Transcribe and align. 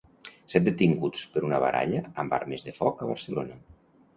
Set 0.53 0.63
detinguts 0.69 1.27
per 1.35 1.43
una 1.49 1.59
baralla 1.65 2.01
amb 2.25 2.33
armes 2.39 2.67
de 2.71 2.77
foc 2.79 3.05
a 3.07 3.11
Barcelona. 3.13 3.63